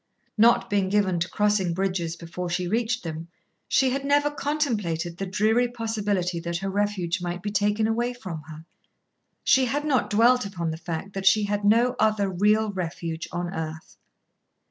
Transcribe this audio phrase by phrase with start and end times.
[0.35, 3.27] Not being given to crossing bridges before she reached them,
[3.67, 8.41] she had never contemplated the dreary possibility that her refuge might be taken away from
[8.47, 8.65] her.
[9.43, 13.53] She had not dwelt upon the fact that she had no other real refuge on
[13.53, 13.95] earth.